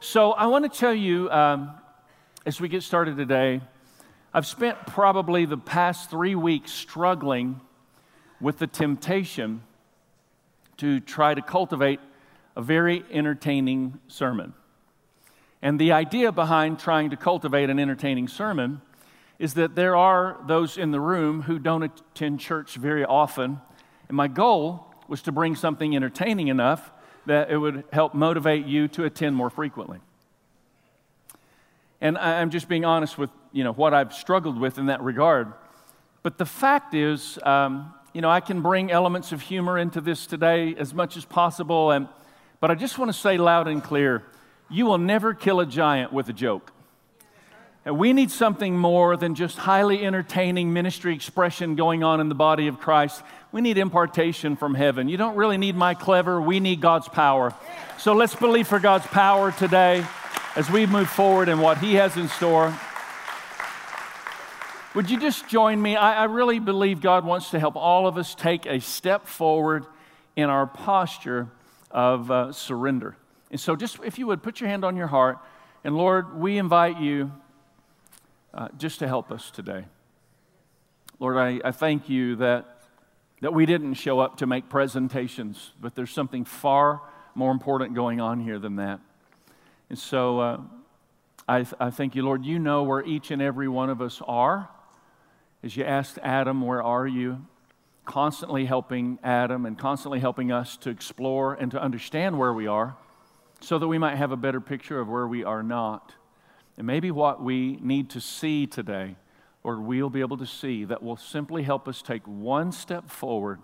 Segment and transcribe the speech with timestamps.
[0.00, 1.70] So I want to tell you, um,
[2.44, 3.60] as we get started today,
[4.32, 7.60] I've spent probably the past three weeks struggling
[8.40, 9.62] with the temptation
[10.78, 12.00] to try to cultivate
[12.56, 14.52] a very entertaining sermon.
[15.62, 18.82] And the idea behind trying to cultivate an entertaining sermon
[19.38, 23.60] is that there are those in the room who don't attend church very often.
[24.08, 26.92] And my goal was to bring something entertaining enough
[27.26, 29.98] that it would help motivate you to attend more frequently.
[32.00, 35.52] And I'm just being honest with you know, what I've struggled with in that regard.
[36.22, 40.26] But the fact is, um, you know, I can bring elements of humor into this
[40.26, 41.92] today as much as possible.
[41.92, 42.08] And,
[42.60, 44.24] but I just want to say loud and clear
[44.68, 46.72] you will never kill a giant with a joke.
[47.84, 52.66] We need something more than just highly entertaining ministry expression going on in the body
[52.66, 53.22] of Christ.
[53.52, 55.10] We need impartation from heaven.
[55.10, 57.52] You don't really need my clever, we need God's power.
[57.98, 60.02] So let's believe for God's power today
[60.56, 62.74] as we move forward in what He has in store.
[64.94, 65.94] Would you just join me?
[65.94, 69.84] I, I really believe God wants to help all of us take a step forward
[70.36, 71.48] in our posture
[71.90, 73.16] of uh, surrender.
[73.50, 75.38] And so, just if you would put your hand on your heart,
[75.82, 77.30] and Lord, we invite you
[78.54, 79.84] uh, just to help us today.
[81.18, 82.82] Lord, I, I thank you that,
[83.40, 87.00] that we didn't show up to make presentations, but there's something far
[87.34, 89.00] more important going on here than that.
[89.90, 90.60] And so uh,
[91.48, 92.44] I, I thank you, Lord.
[92.44, 94.68] You know where each and every one of us are.
[95.62, 97.46] As you asked Adam, Where are you?
[98.04, 102.96] Constantly helping Adam and constantly helping us to explore and to understand where we are
[103.60, 106.14] so that we might have a better picture of where we are not.
[106.76, 109.16] And maybe what we need to see today,
[109.62, 113.60] or we'll be able to see, that will simply help us take one step forward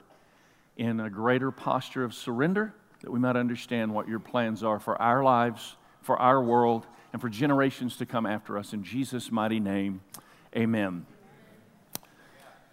[0.77, 5.01] in a greater posture of surrender, that we might understand what your plans are for
[5.01, 8.73] our lives, for our world, and for generations to come after us.
[8.73, 10.01] In Jesus' mighty name,
[10.57, 11.05] amen.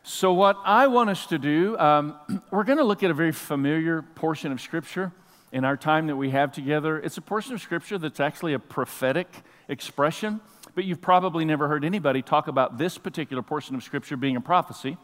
[0.04, 2.16] So, what I want us to do, um,
[2.52, 5.12] we're going to look at a very familiar portion of Scripture
[5.58, 7.00] in our time that we have together.
[7.00, 9.28] It's a portion of Scripture that's actually a prophetic
[9.68, 10.40] expression,
[10.76, 14.42] but you've probably never heard anybody talk about this particular portion of Scripture being a
[14.42, 14.98] prophecy,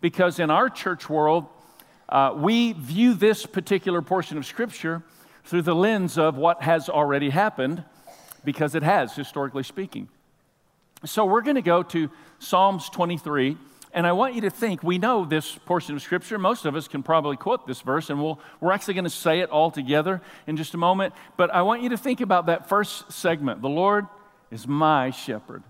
[0.00, 1.46] because in our church world,
[2.08, 5.04] uh, we view this particular portion of Scripture
[5.44, 7.84] through the lens of what has already happened,
[8.44, 10.08] because it has, historically speaking.
[11.04, 12.10] So we're going to go to
[12.40, 13.56] Psalms 23.
[13.96, 16.36] And I want you to think, we know this portion of Scripture.
[16.38, 19.40] Most of us can probably quote this verse, and we'll, we're actually going to say
[19.40, 21.14] it all together in just a moment.
[21.38, 24.06] But I want you to think about that first segment The Lord
[24.50, 25.62] is my shepherd.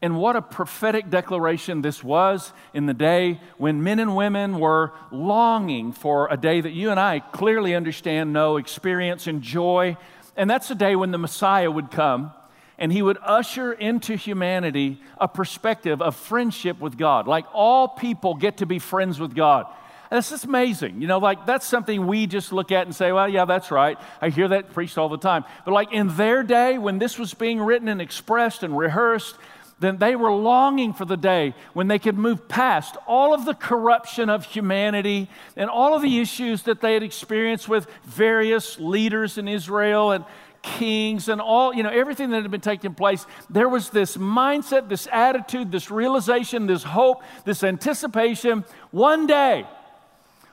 [0.00, 4.92] And what a prophetic declaration this was in the day when men and women were
[5.10, 9.96] longing for a day that you and I clearly understand, know, experience, enjoy.
[10.36, 12.32] And that's the day when the Messiah would come
[12.80, 17.28] and he would usher into humanity a perspective of friendship with God.
[17.28, 19.66] Like all people get to be friends with God.
[20.10, 21.00] And it's just amazing.
[21.00, 23.98] You know, like that's something we just look at and say, well, yeah, that's right.
[24.20, 25.44] I hear that preached all the time.
[25.64, 29.36] But like in their day, when this was being written and expressed and rehearsed,
[29.78, 33.54] then they were longing for the day when they could move past all of the
[33.54, 39.38] corruption of humanity and all of the issues that they had experienced with various leaders
[39.38, 40.24] in Israel and,
[40.62, 44.88] kings and all, you know, everything that had been taking place, there was this mindset,
[44.88, 48.64] this attitude, this realization, this hope, this anticipation.
[48.90, 49.66] One day,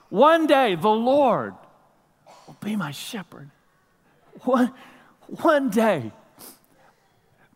[0.10, 1.54] one day, the Lord
[2.46, 3.50] will be my shepherd.
[4.44, 4.74] One,
[5.28, 6.12] one day,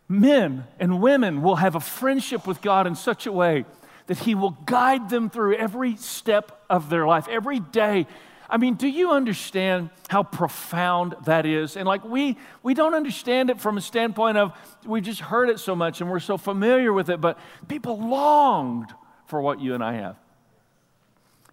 [0.09, 3.65] men and women will have a friendship with God in such a way
[4.07, 8.07] that He will guide them through every step of their life, every day
[8.51, 11.77] I mean, do you understand how profound that is?
[11.77, 14.51] And like we we don't understand it from a standpoint of
[14.85, 17.39] we've just heard it so much and we're so familiar with it, but
[17.69, 18.93] people longed
[19.27, 20.17] for what you and I have.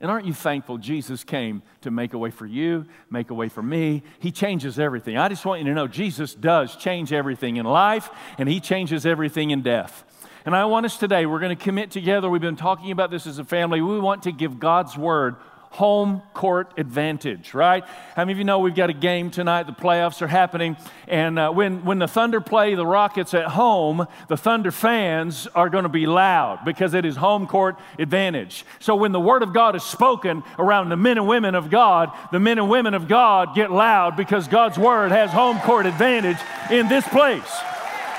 [0.01, 3.49] And aren't you thankful Jesus came to make a way for you, make a way
[3.49, 4.03] for me?
[4.19, 5.17] He changes everything.
[5.17, 9.07] I just want you to know Jesus does change everything in life, and He changes
[9.07, 10.05] everything in death.
[10.45, 12.31] And I want us today, we're going to commit together.
[12.31, 13.83] We've been talking about this as a family.
[13.83, 15.35] We want to give God's word
[15.71, 17.85] home court advantage, right?
[18.17, 19.65] How many of you know we've got a game tonight?
[19.65, 20.77] The playoffs are happening.
[21.07, 25.69] And uh, when, when the Thunder play the Rockets at home, the Thunder fans are
[25.69, 28.65] going to be loud because it is home court advantage.
[28.81, 32.11] So when the Word of God is spoken around the men and women of God,
[32.33, 36.39] the men and women of God get loud because God's Word has home court advantage
[36.71, 37.51] in this place.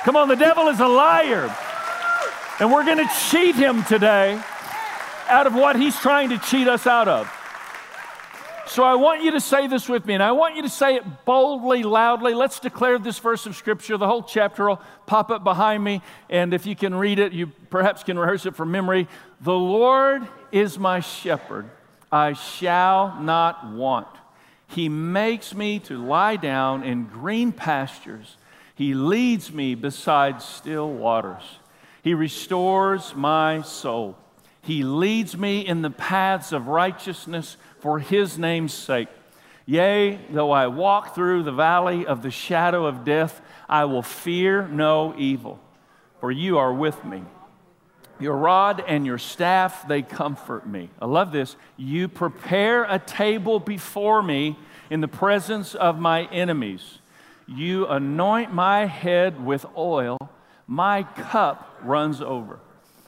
[0.03, 1.53] Come on, the devil is a liar.
[2.59, 4.41] And we're going to cheat him today
[5.29, 7.31] out of what he's trying to cheat us out of.
[8.69, 10.95] So I want you to say this with me, and I want you to say
[10.95, 12.35] it boldly, loudly.
[12.35, 13.97] Let's declare this verse of Scripture.
[13.97, 17.47] The whole chapter will pop up behind me, and if you can read it, you
[17.71, 19.07] perhaps can rehearse it from memory.
[19.41, 21.67] The Lord is my shepherd,
[22.11, 24.07] I shall not want.
[24.67, 28.37] He makes me to lie down in green pastures.
[28.75, 31.41] He leads me beside still waters.
[32.03, 34.15] He restores my soul.
[34.61, 39.07] He leads me in the paths of righteousness for his name's sake.
[39.65, 44.67] Yea, though I walk through the valley of the shadow of death, I will fear
[44.67, 45.59] no evil,
[46.19, 47.23] for you are with me.
[48.19, 50.89] Your rod and your staff, they comfort me.
[50.99, 51.55] I love this.
[51.77, 54.57] You prepare a table before me
[54.89, 56.99] in the presence of my enemies.
[57.47, 60.17] You anoint my head with oil,
[60.67, 62.59] my cup runs over.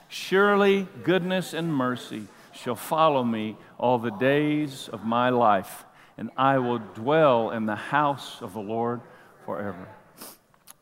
[0.08, 2.28] Surely goodness and mercy
[2.62, 5.86] shall follow me all the days of my life,
[6.18, 9.02] and I will dwell in the house of the Lord
[9.46, 9.88] forever.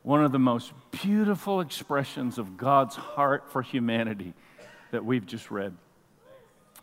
[0.04, 4.34] One of the most beautiful expressions of God's heart for humanity
[4.92, 5.76] that we've just read.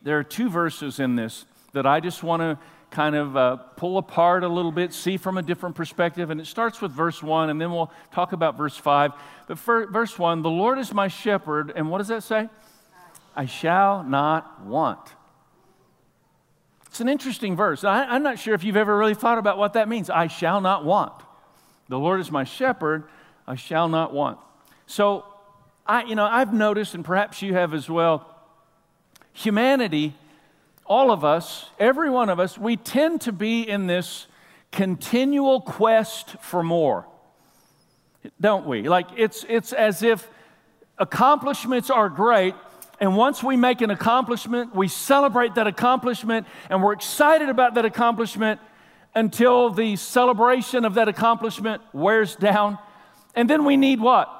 [0.03, 2.59] There are two verses in this that I just want to
[2.91, 6.31] kind of uh, pull apart a little bit, see from a different perspective.
[6.31, 9.13] And it starts with verse 1, and then we'll talk about verse 5.
[9.49, 12.49] But for verse 1, the Lord is my shepherd, and what does that say?
[13.37, 15.13] I shall not want.
[16.87, 17.85] It's an interesting verse.
[17.85, 20.09] I, am not sure if you've ever really thought about what that means.
[20.09, 21.13] I shall not want.
[21.89, 23.05] The Lord is my shepherd,
[23.47, 24.39] I shall not want.
[24.87, 25.25] So,
[25.87, 28.27] I, you know, I've noticed, and perhaps you have as well,
[29.35, 30.15] humanity,
[30.87, 34.27] all of us, every one of us, we tend to be in this
[34.73, 37.07] continual quest for more,
[38.41, 38.89] don't we?
[38.89, 40.27] Like it's, it's as if
[40.99, 42.55] accomplishments are great,
[42.99, 47.85] and once we make an accomplishment, we celebrate that accomplishment and we're excited about that
[47.85, 48.61] accomplishment
[49.15, 52.79] until the celebration of that accomplishment wears down.
[53.35, 54.33] And then we need what?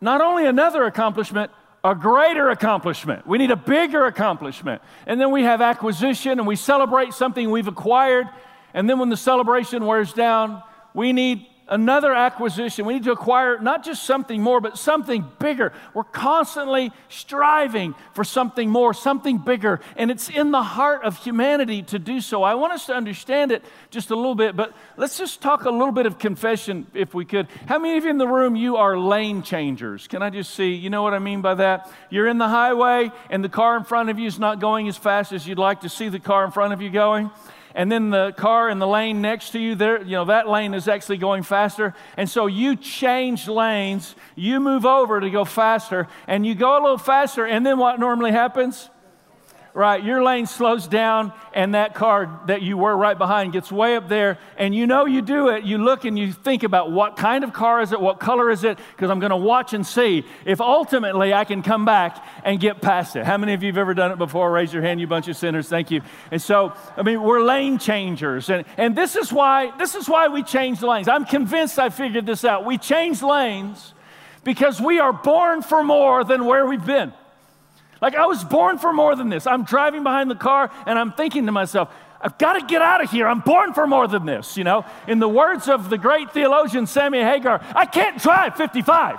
[0.00, 1.52] Not only another accomplishment,
[1.84, 3.26] a greater accomplishment.
[3.26, 4.82] We need a bigger accomplishment.
[5.06, 8.28] And then we have acquisition and we celebrate something we've acquired.
[8.74, 10.62] And then when the celebration wears down,
[10.94, 12.84] we need another acquisition.
[12.84, 15.72] We need to acquire not just something more, but something bigger.
[15.94, 21.82] We're constantly striving for something more, something bigger, and it's in the heart of humanity
[21.84, 22.42] to do so.
[22.42, 25.70] I want us to understand it just a little bit, but let's just talk a
[25.70, 27.48] little bit of confession if we could.
[27.66, 30.06] How many of you in the room you are lane changers?
[30.06, 30.74] Can I just see?
[30.74, 31.90] You know what I mean by that?
[32.10, 34.96] You're in the highway and the car in front of you is not going as
[34.96, 37.30] fast as you'd like to see the car in front of you going
[37.74, 40.74] and then the car in the lane next to you there you know that lane
[40.74, 41.94] is actually going faster.
[42.16, 46.80] And so you change lanes you move over to go faster and you go a
[46.80, 48.90] little faster and then what normally happens
[49.74, 50.02] right?
[50.02, 54.08] Your lane slows down, and that car that you were right behind gets way up
[54.08, 55.64] there, and you know you do it.
[55.64, 58.64] You look and you think about what kind of car is it, what color is
[58.64, 62.60] it, because I'm going to watch and see if ultimately I can come back and
[62.60, 63.24] get past it.
[63.24, 64.50] How many of you have ever done it before?
[64.50, 65.68] Raise your hand, you bunch of sinners.
[65.68, 66.02] Thank you.
[66.30, 70.28] And so, I mean, we're lane changers, and, and this is why this is why
[70.28, 71.08] we change lanes.
[71.08, 72.64] I'm convinced I figured this out.
[72.64, 73.94] We change lanes
[74.44, 77.12] because we are born for more than where we've been.
[78.02, 79.46] Like I was born for more than this.
[79.46, 81.88] I'm driving behind the car and I'm thinking to myself,
[82.20, 83.26] I've got to get out of here.
[83.26, 84.84] I'm born for more than this, you know.
[85.06, 89.18] In the words of the great theologian Sammy Hagar, I can't drive 55.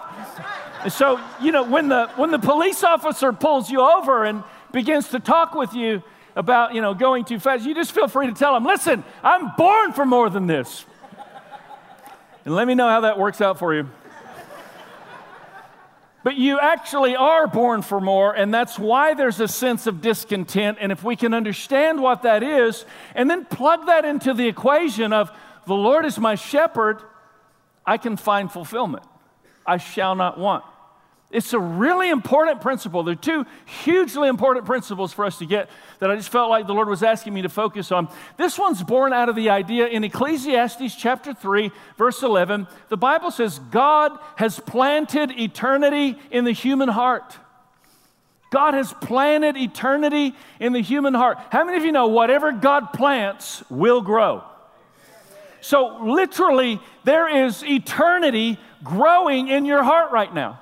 [0.84, 5.10] And so, you know, when the when the police officer pulls you over and begins
[5.10, 6.04] to talk with you
[6.36, 9.54] about, you know, going too fast, you just feel free to tell him, "Listen, I'm
[9.58, 10.86] born for more than this."
[12.44, 13.90] And let me know how that works out for you.
[16.24, 20.78] But you actually are born for more, and that's why there's a sense of discontent.
[20.80, 25.12] And if we can understand what that is, and then plug that into the equation
[25.12, 25.30] of
[25.68, 27.02] the Lord is my shepherd,
[27.86, 29.04] I can find fulfillment.
[29.66, 30.64] I shall not want.
[31.34, 33.02] It's a really important principle.
[33.02, 36.68] There are two hugely important principles for us to get that I just felt like
[36.68, 38.08] the Lord was asking me to focus on.
[38.38, 42.68] This one's born out of the idea in Ecclesiastes chapter 3, verse 11.
[42.90, 47.36] The Bible says, God has planted eternity in the human heart.
[48.52, 51.40] God has planted eternity in the human heart.
[51.50, 54.44] How many of you know whatever God plants will grow?
[55.62, 60.60] So, literally, there is eternity growing in your heart right now.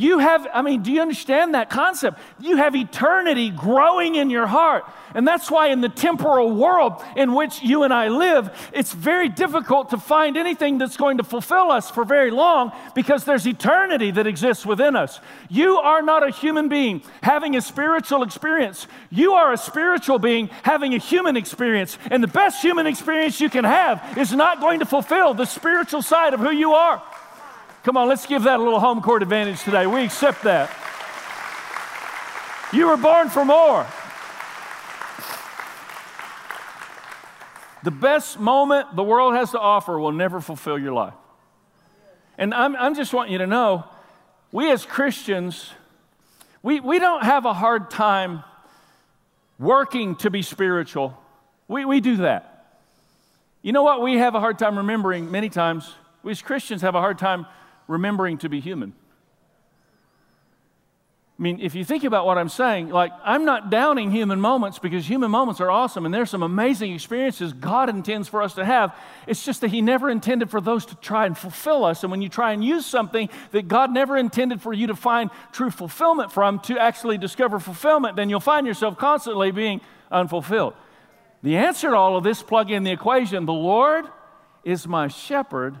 [0.00, 2.18] You have, I mean, do you understand that concept?
[2.40, 4.84] You have eternity growing in your heart.
[5.14, 9.28] And that's why in the temporal world in which you and I live, it's very
[9.28, 14.10] difficult to find anything that's going to fulfill us for very long because there's eternity
[14.12, 15.20] that exists within us.
[15.50, 18.86] You are not a human being having a spiritual experience.
[19.10, 21.98] You are a spiritual being having a human experience.
[22.10, 26.00] And the best human experience you can have is not going to fulfill the spiritual
[26.00, 27.02] side of who you are.
[27.82, 29.86] Come on, let's give that a little home court advantage today.
[29.86, 30.70] We accept that.
[32.72, 33.86] You were born for more.
[37.82, 41.14] The best moment the world has to offer will never fulfill your life.
[42.36, 43.84] And I'm, I'm just wanting you to know
[44.52, 45.70] we as Christians,
[46.62, 48.44] we, we don't have a hard time
[49.58, 51.16] working to be spiritual.
[51.66, 52.78] We, we do that.
[53.62, 55.94] You know what we have a hard time remembering many times?
[56.22, 57.46] We as Christians have a hard time
[57.90, 58.94] remembering to be human.
[61.38, 64.78] I mean, if you think about what I'm saying, like, I'm not downing human moments
[64.78, 68.64] because human moments are awesome and there's some amazing experiences God intends for us to
[68.64, 68.94] have.
[69.26, 72.04] It's just that He never intended for those to try and fulfill us.
[72.04, 75.30] And when you try and use something that God never intended for you to find
[75.50, 79.80] true fulfillment from to actually discover fulfillment, then you'll find yourself constantly being
[80.12, 80.74] unfulfilled.
[81.42, 84.04] The answer to all of this, plug in the equation the Lord
[84.62, 85.80] is my shepherd,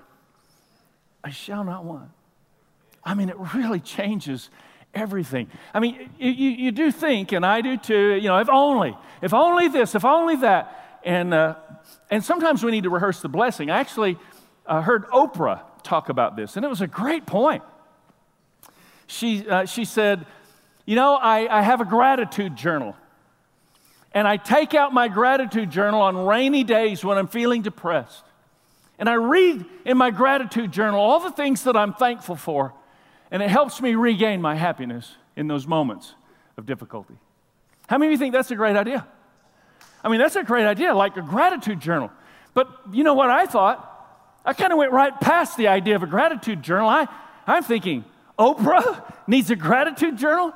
[1.22, 2.10] I shall not want.
[3.04, 4.50] I mean, it really changes
[4.94, 5.48] everything.
[5.72, 9.32] I mean, you, you do think, and I do too, you know, if only, if
[9.32, 11.00] only this, if only that.
[11.04, 11.54] And, uh,
[12.10, 13.70] and sometimes we need to rehearse the blessing.
[13.70, 14.18] I actually
[14.66, 17.62] uh, heard Oprah talk about this, and it was a great point.
[19.06, 20.26] She, uh, she said,
[20.86, 22.96] You know, I, I have a gratitude journal.
[24.12, 28.24] And I take out my gratitude journal on rainy days when I'm feeling depressed.
[29.00, 32.74] And I read in my gratitude journal all the things that I'm thankful for.
[33.30, 36.14] And it helps me regain my happiness in those moments
[36.58, 37.14] of difficulty.
[37.88, 39.06] How many of you think that's a great idea?
[40.04, 42.10] I mean, that's a great idea, like a gratitude journal.
[42.52, 43.86] But you know what I thought?
[44.44, 46.88] I kind of went right past the idea of a gratitude journal.
[46.88, 47.06] I,
[47.46, 48.04] I'm thinking,
[48.38, 50.52] Oprah needs a gratitude journal?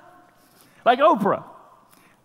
[0.84, 1.44] Like Oprah.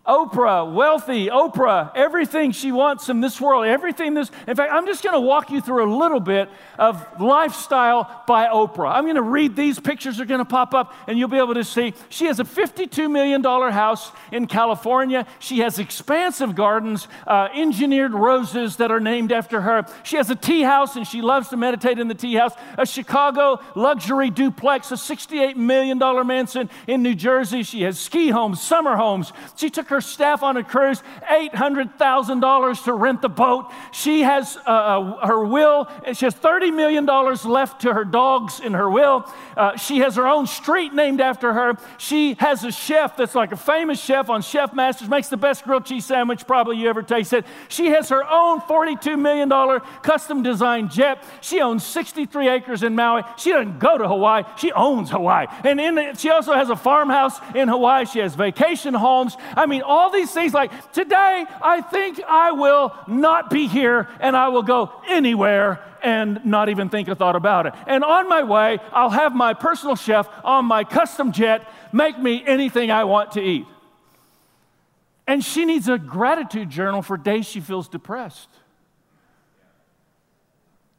[0.06, 4.30] Oprah, wealthy, Oprah, everything she wants in this world, everything this.
[4.48, 8.46] In fact, I'm just going to walk you through a little bit of lifestyle by
[8.46, 8.92] Oprah.
[8.94, 11.52] I'm going to read these pictures are going to pop up, and you'll be able
[11.52, 11.92] to see.
[12.08, 15.26] She has a $52 million house in California.
[15.38, 19.84] She has expansive gardens, uh, engineered roses that are named after her.
[20.02, 22.54] She has a tea house, and she loves to meditate in the tea house.
[22.78, 27.62] A Chicago luxury duplex, a $68 million mansion in New Jersey.
[27.62, 29.34] She has ski homes, summer homes.
[29.56, 33.70] She took her staff on a cruise $800,000 to rent the boat.
[33.92, 38.74] She has uh, uh, her will, she has $30 million left to her dogs in
[38.74, 39.30] her will.
[39.56, 41.76] Uh, she has her own street named after her.
[41.98, 45.64] She has a chef that's like a famous chef on Chef Masters, makes the best
[45.64, 47.44] grilled cheese sandwich probably you ever tasted.
[47.68, 49.50] She has her own $42 million
[50.02, 51.22] custom designed jet.
[51.40, 53.22] She owns 63 acres in Maui.
[53.36, 55.46] She doesn't go to Hawaii, she owns Hawaii.
[55.64, 58.04] And in, she also has a farmhouse in Hawaii.
[58.06, 59.36] She has vacation homes.
[59.56, 64.36] I mean, all these things like, today I think I will not be here and
[64.36, 67.74] I will go anywhere and not even think a thought about it.
[67.86, 72.42] And on my way, I'll have my personal chef on my custom jet make me
[72.46, 73.66] anything I want to eat.
[75.26, 78.48] And she needs a gratitude journal for days she feels depressed.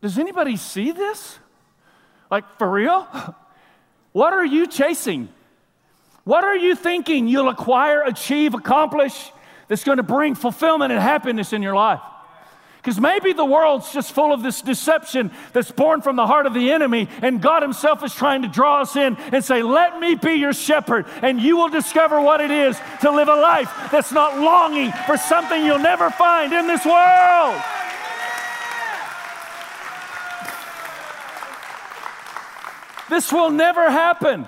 [0.02, 1.38] Does anybody see this?
[2.30, 3.08] Like, for real?
[4.14, 5.30] What are you chasing?
[6.24, 9.32] What are you thinking you'll acquire, achieve, accomplish
[9.68, 12.02] that's going to bring fulfillment and happiness in your life?
[12.78, 16.56] Because maybe the world's just full of this deception that's born from the heart of
[16.56, 20.16] the enemy, and God Himself is trying to draw us in and say, Let me
[20.16, 24.12] be your shepherd, and you will discover what it is to live a life that's
[24.12, 27.62] not longing for something you'll never find in this world.
[33.10, 34.48] This will never happen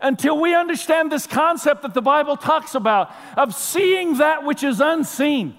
[0.00, 4.80] until we understand this concept that the Bible talks about of seeing that which is
[4.80, 5.56] unseen.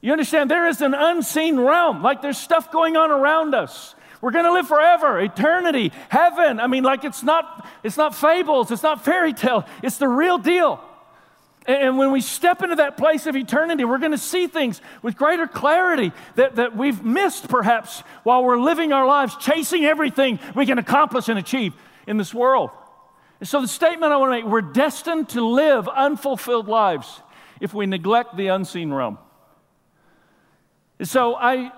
[0.00, 3.94] You understand, there is an unseen realm, like there's stuff going on around us.
[4.20, 6.58] We're going to live forever, eternity, heaven.
[6.60, 10.38] I mean, like it's not, it's not fables, it's not fairy tale, it's the real
[10.38, 10.82] deal.
[11.66, 15.16] And when we step into that place of eternity, we're going to see things with
[15.16, 20.64] greater clarity that, that we've missed perhaps while we're living our lives, chasing everything we
[20.64, 21.74] can accomplish and achieve
[22.06, 22.70] in this world.
[23.42, 27.20] So, the statement I want to make we're destined to live unfulfilled lives
[27.60, 29.18] if we neglect the unseen realm.
[31.02, 31.70] So, I,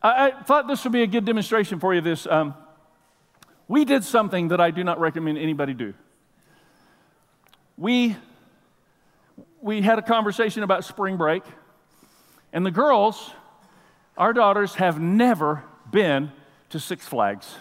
[0.00, 2.00] I, thought this would be a good demonstration for you.
[2.00, 2.54] This, um,
[3.66, 5.94] we did something that I do not recommend anybody do.
[7.76, 8.16] We,
[9.60, 11.42] we had a conversation about spring break,
[12.52, 13.32] and the girls,
[14.16, 16.30] our daughters, have never been
[16.70, 17.52] to Six Flags.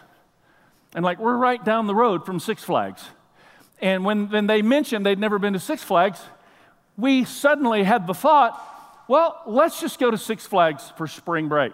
[0.95, 3.03] And like, we're right down the road from Six Flags.
[3.81, 6.21] And when, when they mentioned they'd never been to Six Flags,
[6.97, 8.57] we suddenly had the thought,
[9.09, 11.73] well, let's just go to Six Flags for spring break.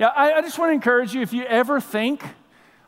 [0.00, 2.24] Yeah, I, I just want to encourage you if you ever think,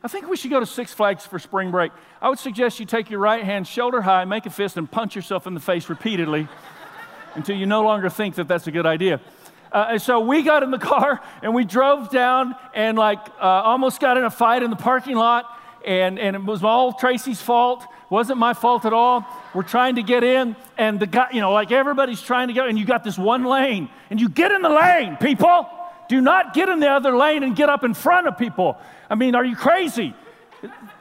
[0.02, 2.86] I think we should go to Six Flags for spring break, I would suggest you
[2.86, 5.88] take your right hand shoulder high, make a fist, and punch yourself in the face
[5.88, 6.48] repeatedly
[7.36, 9.20] until you no longer think that that's a good idea.
[9.72, 13.44] Uh, and so we got in the car and we drove down and like uh,
[13.44, 15.46] almost got in a fight in the parking lot.
[15.84, 17.84] And, and it was all Tracy's fault.
[18.10, 19.24] wasn't my fault at all.
[19.54, 22.66] We're trying to get in, and the guy, you know, like everybody's trying to go,
[22.66, 25.68] and you got this one lane, and you get in the lane, people.
[26.08, 28.78] Do not get in the other lane and get up in front of people.
[29.08, 30.14] I mean, are you crazy?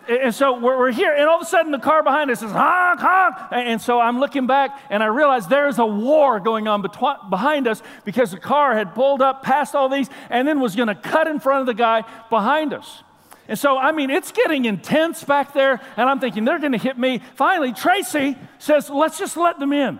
[0.07, 2.99] And so we're, here, and all of a sudden the car behind us is honk,
[2.99, 3.35] honk.
[3.51, 6.81] And so I'm looking back, and I realize there's a war going on
[7.29, 10.89] behind us because the car had pulled up past all these and then was going
[10.89, 13.03] to cut in front of the guy behind us.
[13.47, 16.77] And so, I mean, it's getting intense back there, and I'm thinking they're going to
[16.77, 17.21] hit me.
[17.35, 19.99] Finally, Tracy says, Let's just let them in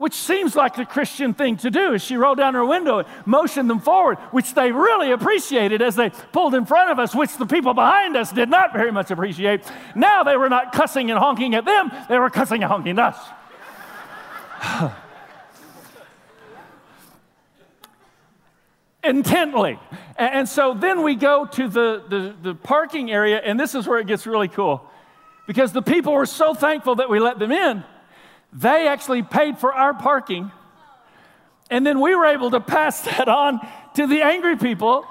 [0.00, 3.08] which seems like the Christian thing to do, as she rolled down her window and
[3.26, 7.36] motioned them forward, which they really appreciated as they pulled in front of us, which
[7.36, 9.60] the people behind us did not very much appreciate.
[9.94, 13.14] Now they were not cussing and honking at them, they were cussing and honking at
[13.14, 13.18] us.
[19.04, 19.78] Intently.
[20.16, 23.98] And so then we go to the, the, the parking area, and this is where
[23.98, 24.82] it gets really cool.
[25.46, 27.84] Because the people were so thankful that we let them in
[28.52, 30.50] they actually paid for our parking.
[31.70, 33.60] And then we were able to pass that on
[33.94, 35.06] to the angry people.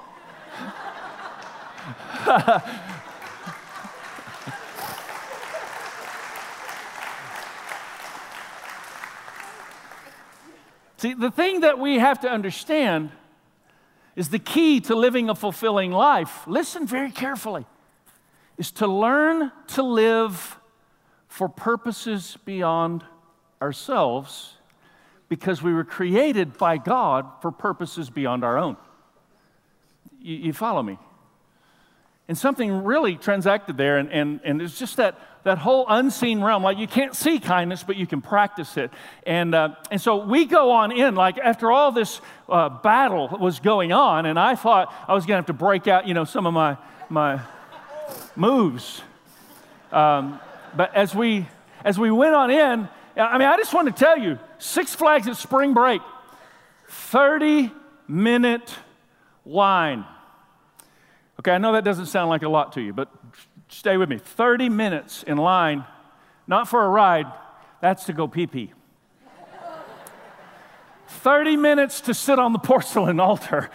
[10.98, 13.10] See, the thing that we have to understand
[14.16, 16.46] is the key to living a fulfilling life.
[16.46, 17.64] Listen very carefully.
[18.58, 20.58] Is to learn to live
[21.26, 23.02] for purposes beyond
[23.60, 24.54] ourselves
[25.28, 28.76] because we were created by God for purposes beyond our own.
[30.20, 30.98] You, you follow me?
[32.28, 36.62] And something really transacted there, and, and, and it's just that, that whole unseen realm.
[36.62, 38.92] Like you can't see kindness, but you can practice it.
[39.26, 43.58] And, uh, and so we go on in, like after all this uh, battle was
[43.58, 46.24] going on, and I thought I was going to have to break out, you know,
[46.24, 46.76] some of my,
[47.08, 47.40] my
[48.36, 49.02] moves.
[49.90, 50.38] Um,
[50.76, 51.48] but as we,
[51.84, 55.26] as we went on in, I mean, I just want to tell you Six Flags
[55.28, 56.00] at spring break,
[56.88, 57.72] 30
[58.08, 58.74] minute
[59.44, 60.04] line.
[61.40, 63.08] Okay, I know that doesn't sound like a lot to you, but
[63.68, 64.18] stay with me.
[64.18, 65.84] 30 minutes in line,
[66.46, 67.26] not for a ride,
[67.80, 68.72] that's to go pee pee.
[71.08, 73.70] 30 minutes to sit on the porcelain altar.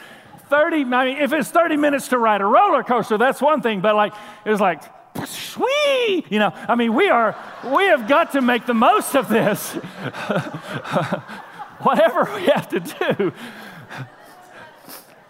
[0.49, 3.81] 30, I mean, if it's 30 minutes to ride a roller coaster, that's one thing,
[3.81, 4.13] but like,
[4.45, 4.83] it was like
[5.25, 6.25] sweet.
[6.29, 9.73] You know, I mean, we are, we have got to make the most of this.
[11.79, 13.33] Whatever we have to do.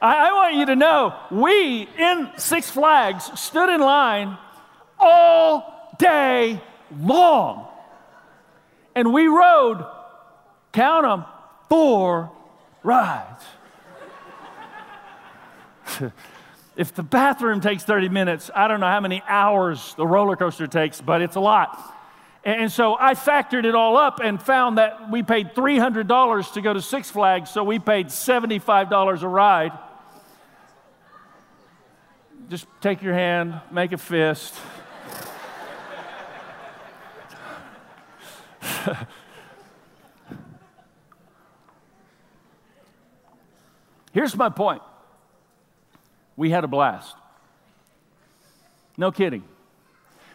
[0.02, 4.38] I, I want you to know we in Six Flags stood in line
[5.00, 6.62] all day
[7.00, 7.68] long.
[8.94, 9.86] And we rode,
[10.72, 11.26] count them,
[11.70, 12.32] four
[12.84, 13.44] rides.
[16.76, 20.68] If the bathroom takes 30 minutes, I don't know how many hours the roller coaster
[20.68, 21.94] takes, but it's a lot.
[22.44, 26.74] And so I factored it all up and found that we paid $300 to go
[26.74, 29.72] to Six Flags, so we paid $75 a ride.
[32.50, 34.54] Just take your hand, make a fist.
[44.12, 44.82] Here's my point
[46.36, 47.16] we had a blast.
[48.98, 49.44] No kidding.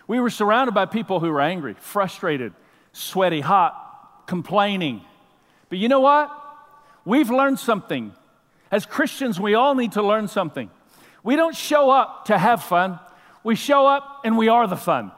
[0.07, 2.53] We were surrounded by people who were angry, frustrated,
[2.93, 5.03] sweaty, hot, complaining.
[5.69, 6.31] But you know what?
[7.05, 8.13] We've learned something.
[8.71, 10.71] As Christians, we all need to learn something.
[11.23, 12.99] We don't show up to have fun,
[13.43, 15.13] we show up and we are the fun.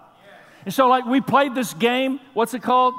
[0.65, 2.21] And so, like, we played this game.
[2.35, 2.95] What's it called?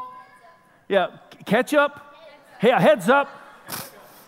[0.89, 1.07] Yeah,
[1.45, 2.15] catch up?
[2.61, 3.29] Yeah, heads up.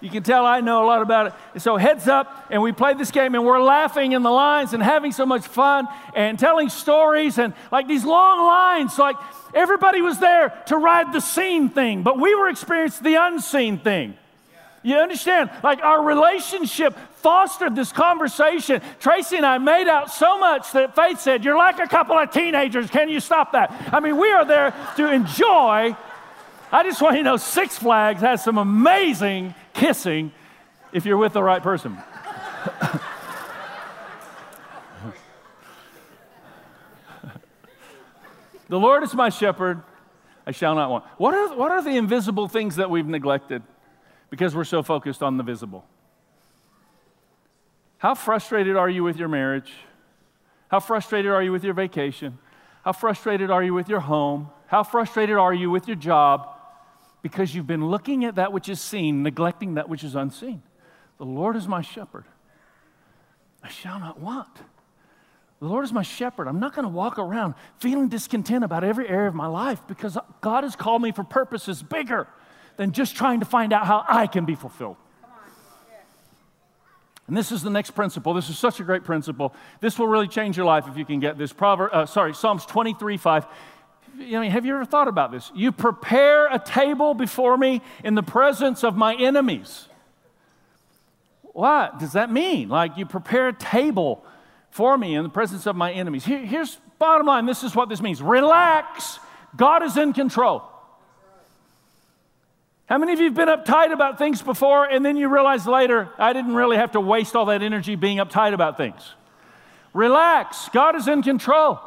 [0.01, 1.60] You can tell I know a lot about it.
[1.62, 4.84] So, heads up, and we played this game, and we're laughing in the lines and
[4.84, 8.99] having so much fun and telling stories and like these long lines.
[8.99, 9.15] Like
[9.53, 14.15] everybody was there to ride the seen thing, but we were experiencing the unseen thing.
[14.86, 15.49] You understand?
[15.63, 18.84] Like our relationship fostered this conversation.
[18.99, 22.29] Tracy and I made out so much that Faith said, You're like a couple of
[22.29, 22.91] teenagers.
[22.91, 23.71] Can you stop that?
[23.91, 25.95] I mean, we are there to enjoy.
[26.71, 30.31] I just want you to know Six Flags has some amazing kissing
[30.91, 31.97] if you're with the right person.
[38.69, 39.83] the Lord is my shepherd,
[40.47, 41.05] I shall not want.
[41.17, 43.61] What are, what are the invisible things that we've neglected
[44.29, 45.85] because we're so focused on the visible?
[47.97, 49.71] How frustrated are you with your marriage?
[50.69, 52.38] How frustrated are you with your vacation?
[52.83, 54.49] How frustrated are you with your home?
[54.67, 56.54] How frustrated are you with your job?
[57.25, 60.61] Because you've been looking at that which is seen, neglecting that which is unseen.
[61.17, 62.23] The Lord is my shepherd.
[63.63, 64.55] I shall not want.
[65.59, 66.47] The Lord is my shepherd.
[66.47, 70.19] I'm not going to walk around feeling discontent about every area of my life because
[70.41, 72.27] God has called me for purposes bigger
[72.77, 74.97] than just trying to find out how I can be fulfilled.
[77.27, 78.35] And this is the next principle.
[78.35, 79.55] This is such a great principle.
[79.81, 81.51] This will really change your life if you can get this.
[81.51, 83.47] Proverb, uh, sorry, Psalms 23 5.
[84.17, 85.51] You know, have you ever thought about this?
[85.56, 89.88] You prepare a table before me in the presence of my enemies.
[91.41, 92.69] What does that mean?
[92.69, 94.23] Like you prepare a table
[94.71, 96.25] for me in the presence of my enemies.
[96.25, 99.19] Here, here's bottom line this is what this means relax,
[99.56, 100.63] God is in control.
[102.88, 106.10] How many of you have been uptight about things before and then you realize later,
[106.17, 109.13] I didn't really have to waste all that energy being uptight about things?
[109.93, 111.80] Relax, God is in control.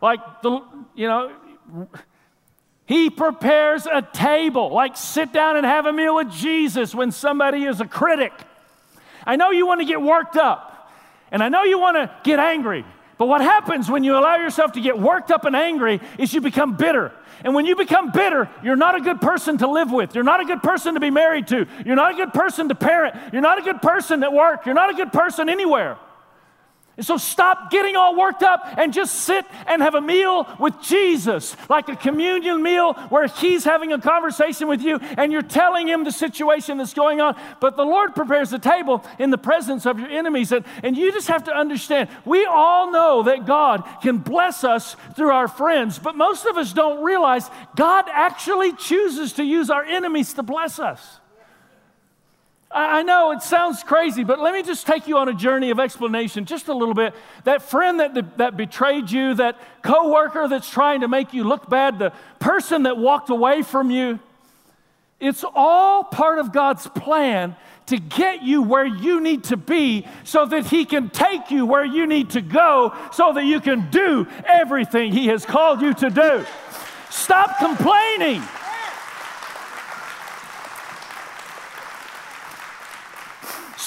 [0.00, 0.60] Like the,
[0.94, 1.32] you know,
[2.86, 4.72] he prepares a table.
[4.72, 8.32] Like sit down and have a meal with Jesus when somebody is a critic.
[9.24, 10.90] I know you want to get worked up,
[11.30, 12.84] and I know you want to get angry.
[13.18, 16.40] But what happens when you allow yourself to get worked up and angry is you
[16.40, 17.12] become bitter.
[17.44, 20.14] And when you become bitter, you're not a good person to live with.
[20.14, 21.66] You're not a good person to be married to.
[21.86, 23.14] You're not a good person to parent.
[23.32, 24.66] You're not a good person at work.
[24.66, 25.98] You're not a good person anywhere.
[26.98, 30.74] And so stop getting all worked up and just sit and have a meal with
[30.82, 35.88] Jesus, like a communion meal where He's having a conversation with you and you're telling
[35.88, 37.34] Him the situation that's going on.
[37.60, 40.52] But the Lord prepares the table in the presence of your enemies.
[40.52, 44.94] And, and you just have to understand we all know that God can bless us
[45.16, 49.84] through our friends, but most of us don't realize God actually chooses to use our
[49.84, 51.20] enemies to bless us.
[52.74, 55.78] I know it sounds crazy, but let me just take you on a journey of
[55.78, 57.14] explanation just a little bit.
[57.44, 61.98] That friend that, that betrayed you, that coworker that's trying to make you look bad,
[61.98, 64.18] the person that walked away from you,
[65.20, 67.56] it's all part of God's plan
[67.86, 71.84] to get you where you need to be so that He can take you where
[71.84, 76.10] you need to go so that you can do everything He has called you to
[76.10, 76.46] do.
[77.10, 78.42] Stop complaining.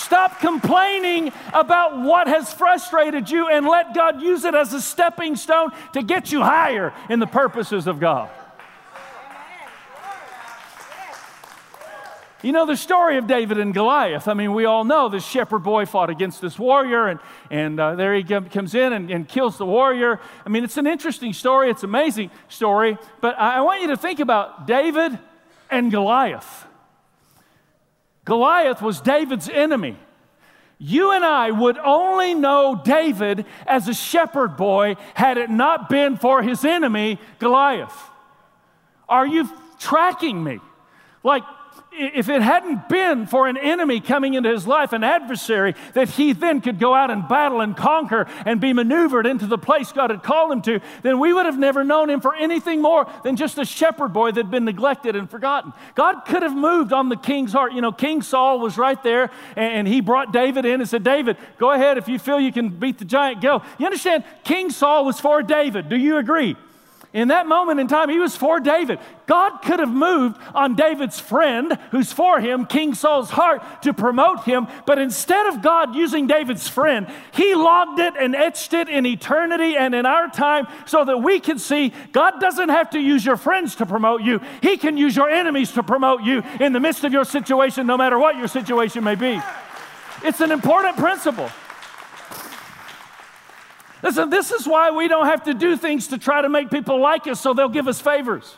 [0.05, 5.35] Stop complaining about what has frustrated you and let God use it as a stepping
[5.35, 8.29] stone to get you higher in the purposes of God.
[12.43, 14.27] You know the story of David and Goliath.
[14.27, 17.95] I mean, we all know this shepherd boy fought against this warrior, and, and uh,
[17.95, 20.19] there he comes in and, and, kills the warrior.
[20.45, 23.97] I mean, it's an interesting story, it's an amazing story, but I want you to
[23.97, 25.17] think about David
[25.71, 26.64] and Goliath.
[28.25, 29.97] Goliath was David's enemy.
[30.77, 36.17] You and I would only know David as a shepherd boy had it not been
[36.17, 37.95] for his enemy, Goliath.
[39.07, 40.59] Are you tracking me?
[41.23, 41.43] Like,
[41.97, 46.33] if it hadn't been for an enemy coming into his life, an adversary that he
[46.33, 50.09] then could go out and battle and conquer and be maneuvered into the place God
[50.09, 53.35] had called him to, then we would have never known him for anything more than
[53.35, 55.73] just a shepherd boy that had been neglected and forgotten.
[55.95, 57.73] God could have moved on the king's heart.
[57.73, 61.37] You know, King Saul was right there and he brought David in and said, David,
[61.57, 61.97] go ahead.
[61.97, 63.61] If you feel you can beat the giant, go.
[63.77, 64.23] You understand?
[64.43, 65.89] King Saul was for David.
[65.89, 66.57] Do you agree?
[67.15, 68.99] In that moment in time, he was for David.
[69.25, 74.43] God could have moved on David's friend, who's for him, King Saul's heart, to promote
[74.43, 74.67] him.
[74.85, 79.77] But instead of God using David's friend, he logged it and etched it in eternity
[79.77, 83.37] and in our time so that we can see God doesn't have to use your
[83.37, 87.05] friends to promote you, He can use your enemies to promote you in the midst
[87.05, 89.39] of your situation, no matter what your situation may be.
[90.21, 91.49] It's an important principle.
[94.05, 97.01] Listen, this is why we don't have to do things to try to make people
[97.01, 98.55] like us so they'll give us favors.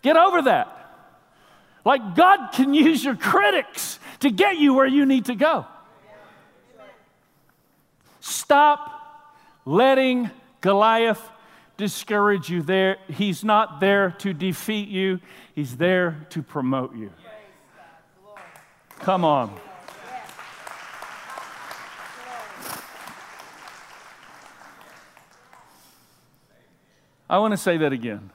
[0.00, 0.72] Get over that.
[1.84, 5.66] Like God can use your critics to get you where you need to go.
[8.20, 9.28] Stop
[9.66, 10.30] letting
[10.62, 11.20] Goliath
[11.76, 12.96] discourage you there.
[13.08, 15.20] He's not there to defeat you,
[15.54, 17.12] he's there to promote you.
[18.98, 19.60] Come on.
[27.28, 28.30] I want to say that again.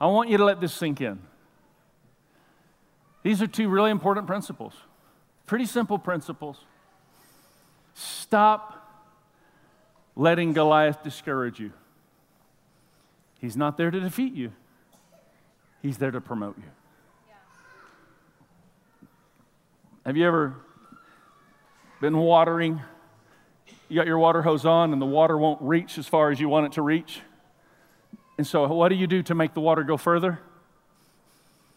[0.00, 1.20] I want you to let this sink in.
[3.22, 4.74] These are two really important principles,
[5.46, 6.58] pretty simple principles.
[7.94, 8.82] Stop
[10.14, 11.72] letting Goliath discourage you.
[13.40, 14.52] He's not there to defeat you,
[15.82, 16.64] he's there to promote you.
[20.04, 20.54] Have you ever
[22.00, 22.80] been watering?
[23.88, 26.48] You got your water hose on, and the water won't reach as far as you
[26.48, 27.22] want it to reach.
[28.38, 30.38] And so, what do you do to make the water go further?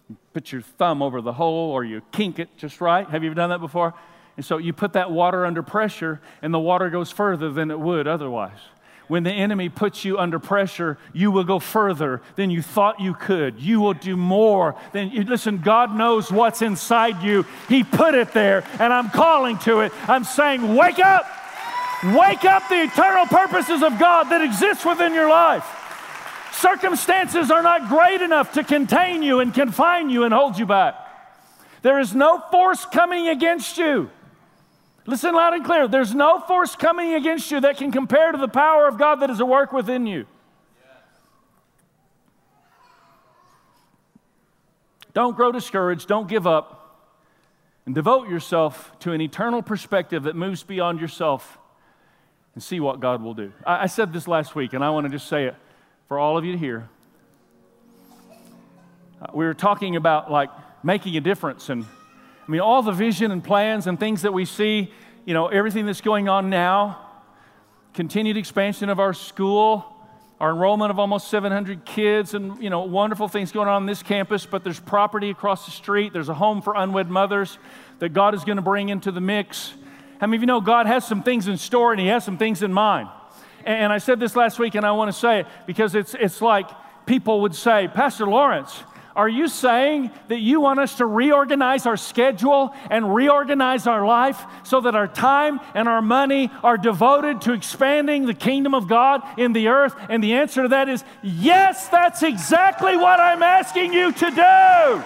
[0.10, 3.08] You put your thumb over the hole or you kink it just right.
[3.10, 3.94] Have you ever done that before?
[4.36, 7.80] And so, you put that water under pressure, and the water goes further than it
[7.80, 8.60] would otherwise.
[9.08, 13.16] When the enemy puts you under pressure, you will go further than you thought you
[13.16, 13.60] could.
[13.60, 15.24] You will do more than you.
[15.24, 17.44] Listen, God knows what's inside you.
[17.68, 19.92] He put it there, and I'm calling to it.
[20.08, 21.26] I'm saying, wake up!
[22.02, 25.66] Wake up the eternal purposes of God that exist within your life.
[26.52, 30.96] Circumstances are not great enough to contain you and confine you and hold you back.
[31.82, 34.10] There is no force coming against you.
[35.06, 35.88] Listen loud and clear.
[35.88, 39.30] There's no force coming against you that can compare to the power of God that
[39.30, 40.26] is at work within you.
[45.14, 46.08] Don't grow discouraged.
[46.08, 46.76] Don't give up.
[47.86, 51.58] And devote yourself to an eternal perspective that moves beyond yourself
[52.54, 53.52] and see what God will do.
[53.66, 55.56] I, I said this last week, and I want to just say it
[56.10, 56.90] for all of you to hear.
[59.22, 60.50] Uh, we were talking about like
[60.84, 64.46] making a difference and I mean all the vision and plans and things that we
[64.46, 64.92] see,
[65.26, 67.00] you know, everything that's going on now,
[67.94, 69.86] continued expansion of our school,
[70.40, 74.02] our enrollment of almost 700 kids and you know wonderful things going on on this
[74.02, 77.58] campus but there's property across the street there's a home for unwed mothers
[78.00, 79.74] that god is going to bring into the mix
[80.22, 82.38] how many of you know god has some things in store and he has some
[82.38, 83.10] things in mind
[83.70, 86.42] and I said this last week, and I want to say it because it's, it's
[86.42, 86.68] like
[87.06, 88.84] people would say, Pastor Lawrence,
[89.16, 94.42] are you saying that you want us to reorganize our schedule and reorganize our life
[94.64, 99.22] so that our time and our money are devoted to expanding the kingdom of God
[99.38, 99.94] in the earth?
[100.10, 105.04] And the answer to that is yes, that's exactly what I'm asking you to do.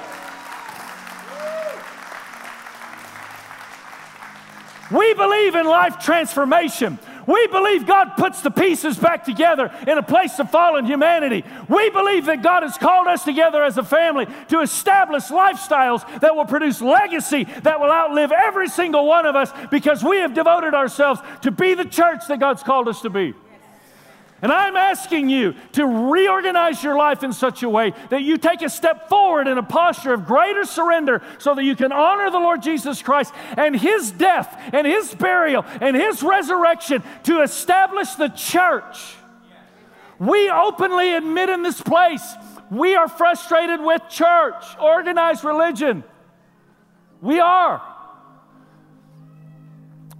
[4.95, 6.99] We believe in life transformation.
[7.27, 11.43] We believe God puts the pieces back together in a place of fallen humanity.
[11.69, 16.35] We believe that God has called us together as a family to establish lifestyles that
[16.35, 20.73] will produce legacy that will outlive every single one of us because we have devoted
[20.73, 23.33] ourselves to be the church that God's called us to be.
[24.43, 28.61] And I'm asking you to reorganize your life in such a way that you take
[28.61, 32.39] a step forward in a posture of greater surrender so that you can honor the
[32.39, 38.27] Lord Jesus Christ and his death and his burial and his resurrection to establish the
[38.27, 39.15] church.
[40.19, 42.35] We openly admit in this place
[42.69, 46.03] we are frustrated with church, organized religion.
[47.21, 47.81] We are.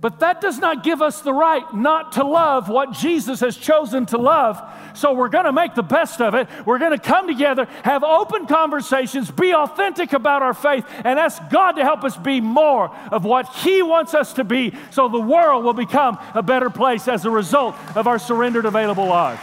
[0.03, 4.05] But that does not give us the right not to love what Jesus has chosen
[4.07, 4.61] to love.
[4.95, 6.49] So we're going to make the best of it.
[6.65, 11.41] We're going to come together, have open conversations, be authentic about our faith, and ask
[11.49, 15.21] God to help us be more of what He wants us to be so the
[15.21, 19.41] world will become a better place as a result of our surrendered, available lives.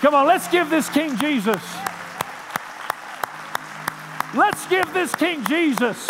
[0.00, 1.62] Come on, let's give this King Jesus.
[4.34, 6.04] Let's give this King Jesus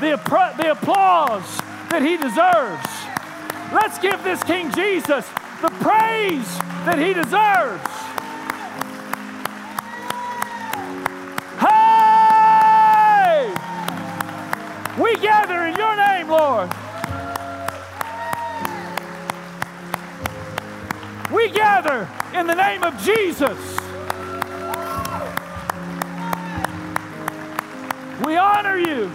[0.00, 0.18] the,
[0.56, 2.86] the applause that he deserves.
[3.72, 5.28] Let's give this King Jesus
[5.60, 7.84] the praise that he deserves.
[11.58, 13.50] Hey!
[15.02, 16.70] We gather in your name, Lord.
[21.32, 23.58] We gather in the name of Jesus.
[28.24, 29.10] We honor you.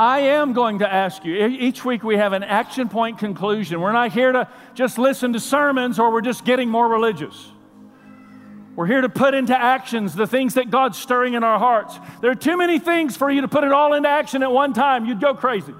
[0.00, 1.34] I am going to ask you.
[1.46, 3.82] Each week we have an action point conclusion.
[3.82, 7.52] We're not here to just listen to sermons or we're just getting more religious.
[8.74, 11.98] We're here to put into actions the things that God's stirring in our hearts.
[12.22, 14.72] There are too many things for you to put it all into action at one
[14.72, 15.04] time.
[15.04, 15.74] You'd go crazy.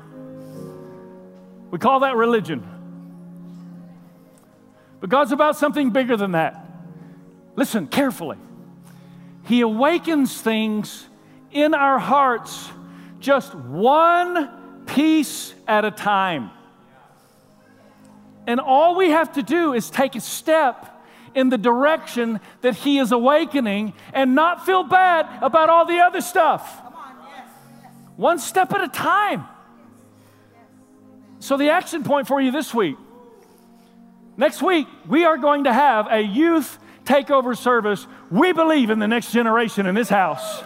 [1.70, 2.62] We call that religion.
[5.00, 6.62] But God's about something bigger than that.
[7.56, 8.36] Listen carefully.
[9.46, 11.08] He awakens things
[11.52, 12.68] in our hearts
[13.20, 14.50] just one
[14.86, 16.50] piece at a time.
[18.46, 20.86] And all we have to do is take a step
[21.34, 26.20] in the direction that He is awakening and not feel bad about all the other
[26.20, 26.82] stuff.
[28.16, 29.44] One step at a time.
[31.38, 32.96] So, the action point for you this week
[34.40, 38.06] next week, we are going to have a youth takeover service.
[38.30, 40.62] We believe in the next generation in this house.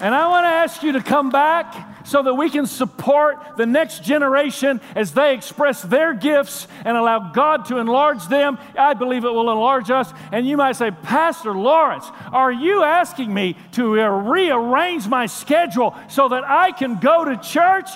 [0.00, 3.64] And I want to ask you to come back so that we can support the
[3.64, 8.58] next generation as they express their gifts and allow God to enlarge them.
[8.76, 10.12] I believe it will enlarge us.
[10.30, 16.28] And you might say, Pastor Lawrence, are you asking me to rearrange my schedule so
[16.28, 17.88] that I can go to church?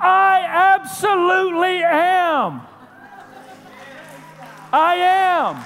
[0.00, 2.62] I absolutely am.
[4.72, 5.62] I am.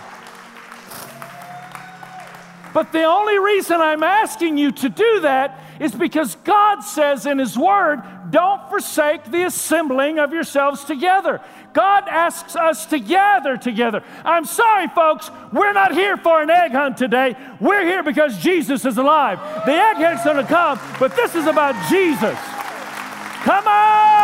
[2.75, 7.39] But the only reason I'm asking you to do that is because God says in
[7.39, 11.41] His Word, don't forsake the assembling of yourselves together.
[11.73, 14.03] God asks us to gather together.
[14.25, 17.37] I'm sorry, folks, we're not here for an egg hunt today.
[17.61, 19.39] We're here because Jesus is alive.
[19.67, 22.39] The egg hunt's gonna come, but this is about Jesus.
[23.45, 24.16] Come on!